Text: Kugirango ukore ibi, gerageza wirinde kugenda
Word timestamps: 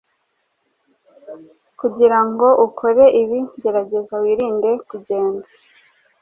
Kugirango 1.79 2.47
ukore 2.67 3.03
ibi, 3.21 3.39
gerageza 3.61 4.15
wirinde 4.23 4.71
kugenda 4.89 5.45